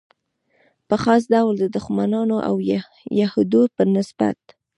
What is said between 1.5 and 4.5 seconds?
د دښمنانو او یهودو په نسبت.